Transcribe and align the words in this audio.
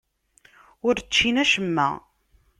Ur 0.87 0.95
ččin 1.05 1.35
acemma. 1.43 1.89